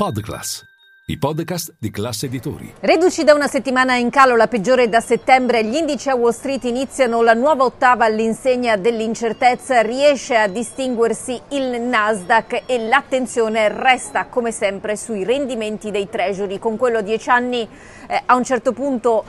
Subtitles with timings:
[0.00, 0.64] Podclass,
[1.08, 2.72] i podcast di classe editori.
[2.80, 6.64] Reduci da una settimana in calo, la peggiore da settembre, gli indici a Wall Street
[6.64, 14.52] iniziano la nuova ottava all'insegna dell'incertezza, riesce a distinguersi il Nasdaq e l'attenzione resta come
[14.52, 17.68] sempre sui rendimenti dei treasury, con quello a 10 anni
[18.08, 19.22] eh, a un certo punto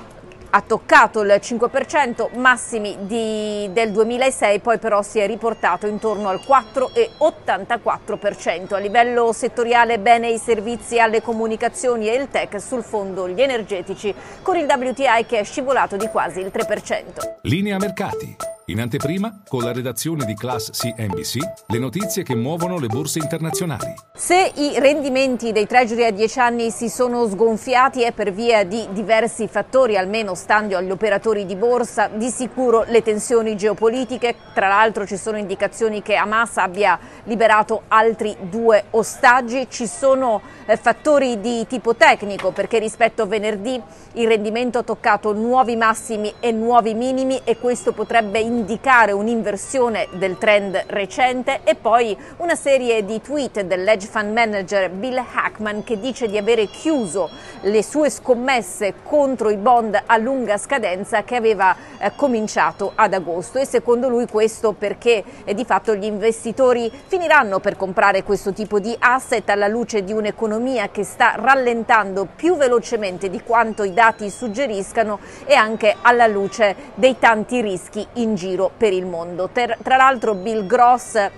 [0.52, 6.40] ha toccato il 5%, massimi di, del 2006, poi però si è riportato intorno al
[6.46, 8.74] 4,84%.
[8.74, 14.14] A livello settoriale bene i servizi alle comunicazioni e il tech, sul fondo gli energetici,
[14.42, 17.38] con il WTI che è scivolato di quasi il 3%.
[17.44, 18.51] Linea mercati.
[18.66, 23.92] In anteprima, con la redazione di Class CNBC, le notizie che muovono le borse internazionali.
[24.14, 28.88] Se i rendimenti dei treasury a 10 anni si sono sgonfiati è per via di
[28.92, 35.08] diversi fattori, almeno stando agli operatori di borsa, di sicuro le tensioni geopolitiche, tra l'altro
[35.08, 41.66] ci sono indicazioni che Hamas abbia liberato altri due ostaggi, ci sono eh, fattori di
[41.68, 43.82] tipo tecnico perché rispetto a venerdì
[44.14, 50.38] il rendimento ha toccato nuovi massimi e nuovi minimi e questo potrebbe indicare un'inversione del
[50.38, 56.28] trend recente e poi una serie di tweet dell'edge fund manager Bill Hackman che dice
[56.28, 57.30] di avere chiuso
[57.62, 63.58] le sue scommesse contro i bond a lunga scadenza che aveva eh, cominciato ad agosto.
[63.58, 68.80] E secondo lui questo perché eh, di fatto gli investitori finiranno per comprare questo tipo
[68.80, 74.30] di asset alla luce di un'economia che sta rallentando più velocemente di quanto i dati
[74.30, 79.50] suggeriscano e anche alla luce dei tanti rischi in giro giro per il mondo.
[79.52, 81.30] Tra l'altro Bill Gross,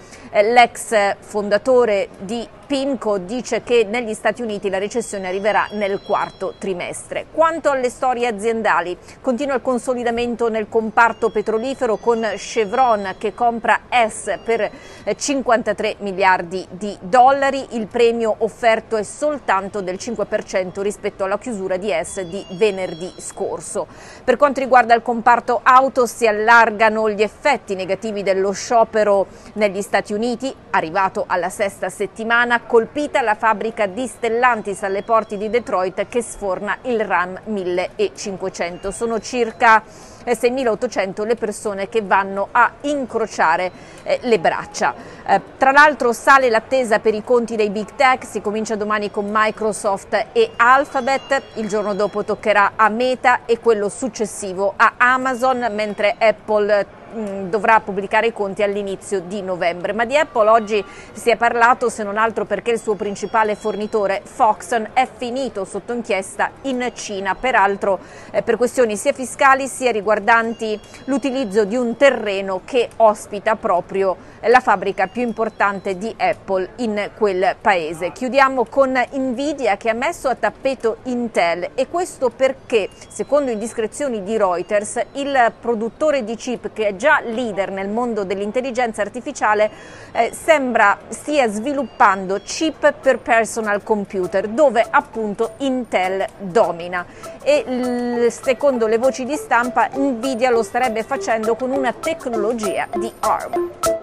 [0.41, 7.27] l'ex fondatore di PIMCO dice che negli Stati Uniti la recessione arriverà nel quarto trimestre.
[7.31, 14.39] Quanto alle storie aziendali, continua il consolidamento nel comparto petrolifero con Chevron che compra S
[14.43, 14.71] per
[15.15, 17.63] 53 eh, miliardi di dollari.
[17.71, 23.85] Il premio offerto è soltanto del 5% rispetto alla chiusura di S di venerdì scorso.
[24.23, 30.13] Per quanto riguarda il comparto auto si allargano gli effetti negativi dello sciopero negli Stati
[30.13, 30.21] Uniti,
[30.69, 36.77] arrivato alla sesta settimana colpita la fabbrica di Stellantis alle porte di Detroit che sforna
[36.83, 38.89] il RAM 1500.
[38.91, 39.83] Sono circa
[40.25, 43.69] 6.800 le persone che vanno a incrociare
[44.03, 44.95] eh, le braccia.
[45.27, 49.27] Eh, tra l'altro sale l'attesa per i conti dei big tech, si comincia domani con
[49.29, 56.15] Microsoft e Alphabet, il giorno dopo toccherà a Meta e quello successivo a Amazon, mentre
[56.17, 59.93] Apple Mm, dovrà pubblicare i conti all'inizio di novembre.
[59.93, 64.21] Ma di Apple oggi si è parlato se non altro perché il suo principale fornitore
[64.23, 67.99] Foxconn è finito sotto inchiesta in Cina, peraltro
[68.31, 74.59] eh, per questioni sia fiscali sia riguardanti l'utilizzo di un terreno che ospita proprio la
[74.59, 78.11] fabbrica più importante di Apple in quel paese.
[78.11, 84.35] Chiudiamo con Nvidia che ha messo a tappeto Intel e questo perché, secondo indiscrezioni di
[84.37, 89.69] Reuters, il produttore di chip che è già leader nel mondo dell'intelligenza artificiale,
[90.13, 97.05] eh, sembra stia sviluppando chip per personal computer, dove appunto Intel domina.
[97.41, 104.02] E secondo le voci di stampa, Nvidia lo starebbe facendo con una tecnologia di ARM.